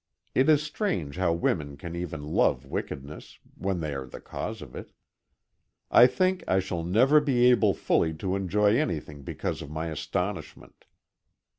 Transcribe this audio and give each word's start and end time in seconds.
It 0.33 0.49
is 0.49 0.63
strange 0.63 1.17
how 1.17 1.31
women 1.33 1.77
can 1.77 1.95
even 1.95 2.23
love 2.23 2.65
wickedness 2.65 3.37
when 3.55 3.81
they 3.81 3.93
are 3.93 4.07
the 4.07 4.19
cause 4.19 4.63
of 4.63 4.75
it. 4.75 4.93
I 5.91 6.07
think 6.07 6.43
I 6.47 6.59
shall 6.59 6.83
never 6.83 7.19
be 7.21 7.45
able 7.51 7.75
fully 7.75 8.15
to 8.15 8.35
enjoy 8.35 8.79
anything 8.79 9.21
because 9.21 9.61
of 9.61 9.69
my 9.69 9.89
astonishment. 9.91 10.85